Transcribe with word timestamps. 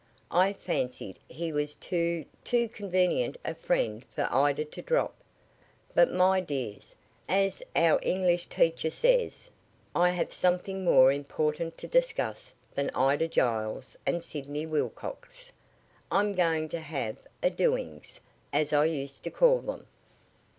"I 0.31 0.51
fancied 0.53 1.19
he 1.29 1.51
was 1.53 1.75
too 1.75 2.25
too 2.43 2.67
convenient 2.69 3.37
a 3.45 3.53
friend 3.53 4.03
for 4.09 4.27
Ida 4.33 4.65
to 4.65 4.81
drop. 4.81 5.13
But 5.93 6.11
my 6.11 6.39
dears, 6.41 6.95
as 7.29 7.61
our 7.75 7.99
English 8.01 8.47
teacher 8.47 8.89
says, 8.89 9.51
I 9.93 10.09
have 10.09 10.33
something 10.33 10.83
more 10.83 11.11
important 11.11 11.77
to 11.77 11.87
discuss 11.87 12.51
than 12.73 12.89
Ida 12.95 13.27
Giles 13.27 13.95
and 14.03 14.23
Sidney 14.23 14.65
Wilcox. 14.65 15.51
I'm 16.11 16.33
going 16.33 16.67
to 16.69 16.79
have 16.79 17.27
a 17.43 17.51
`doings,' 17.51 18.19
as 18.51 18.73
I 18.73 18.85
used 18.85 19.23
to 19.25 19.29
call 19.29 19.59
them." 19.59 19.85